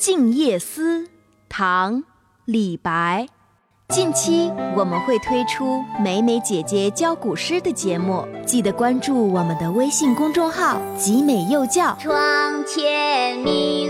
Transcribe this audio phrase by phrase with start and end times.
[0.00, 1.00] 静夜思》
[1.46, 1.96] 唐·
[2.46, 3.26] 李白。
[3.90, 11.94] 近期我们会推出美美姐姐教古诗的节目，记得关注我们的微信公众号“集美幼教”。
[12.00, 13.89] 窗前明